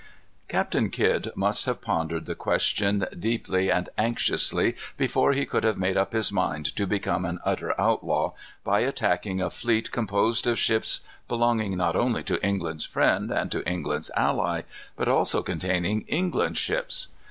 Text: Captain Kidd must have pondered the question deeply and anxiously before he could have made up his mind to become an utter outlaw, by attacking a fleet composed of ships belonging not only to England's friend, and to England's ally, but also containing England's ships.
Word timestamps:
Captain 0.47 0.89
Kidd 0.89 1.29
must 1.35 1.67
have 1.67 1.79
pondered 1.79 2.25
the 2.25 2.33
question 2.33 3.05
deeply 3.19 3.69
and 3.71 3.89
anxiously 3.99 4.75
before 4.97 5.33
he 5.33 5.45
could 5.45 5.63
have 5.63 5.77
made 5.77 5.95
up 5.95 6.11
his 6.11 6.31
mind 6.31 6.65
to 6.75 6.87
become 6.87 7.23
an 7.23 7.37
utter 7.45 7.79
outlaw, 7.79 8.31
by 8.63 8.79
attacking 8.79 9.39
a 9.39 9.51
fleet 9.51 9.91
composed 9.91 10.47
of 10.47 10.57
ships 10.57 11.01
belonging 11.27 11.77
not 11.77 11.95
only 11.95 12.23
to 12.23 12.43
England's 12.43 12.83
friend, 12.85 13.29
and 13.29 13.51
to 13.51 13.61
England's 13.69 14.09
ally, 14.17 14.63
but 14.95 15.07
also 15.07 15.43
containing 15.43 16.01
England's 16.07 16.57
ships. 16.57 17.09